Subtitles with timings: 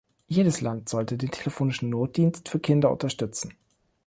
[0.27, 3.53] Jedes Land sollte den telefonischen Notdienst für Kinder unterstützen.